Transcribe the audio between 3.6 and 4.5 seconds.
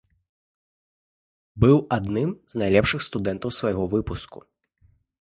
свайго выпуску.